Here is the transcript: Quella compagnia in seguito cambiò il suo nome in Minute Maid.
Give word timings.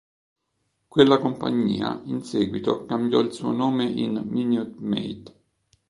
Quella 0.87 1.19
compagnia 1.19 2.01
in 2.05 2.23
seguito 2.23 2.87
cambiò 2.87 3.19
il 3.19 3.33
suo 3.33 3.51
nome 3.51 3.83
in 3.85 4.19
Minute 4.25 4.73
Maid. 4.79 5.33